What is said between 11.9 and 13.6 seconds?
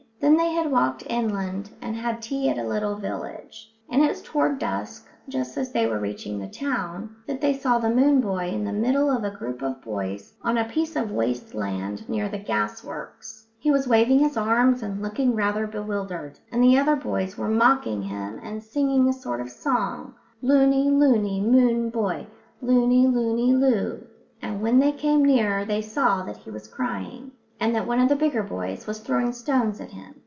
near the gas works.